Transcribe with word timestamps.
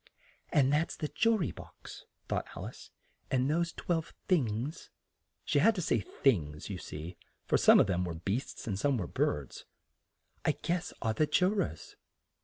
"And 0.51 0.73
that's 0.73 0.95
the 0.95 1.09
ju 1.09 1.37
ry 1.37 1.51
box," 1.51 2.05
thought 2.27 2.47
Al 2.55 2.65
ice, 2.65 2.89
"and 3.29 3.47
those 3.47 3.71
twelve 3.71 4.15
things" 4.27 4.89
(she 5.45 5.59
had 5.59 5.75
to 5.75 5.81
say 5.83 5.99
"things," 5.99 6.71
you 6.71 6.79
see, 6.79 7.17
for 7.45 7.55
some 7.59 7.79
of 7.79 7.85
them 7.85 8.03
were 8.03 8.15
beasts 8.15 8.65
and 8.65 8.79
some 8.79 8.97
were 8.97 9.05
birds), 9.05 9.65
"I 10.43 10.53
guess 10.53 10.91
are 11.03 11.13
the 11.13 11.27
ju 11.27 11.49
rors." 11.53 11.97